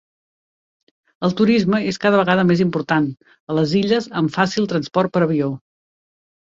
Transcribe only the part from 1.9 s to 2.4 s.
és cada